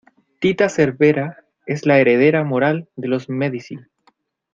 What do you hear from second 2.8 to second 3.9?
de los Medici.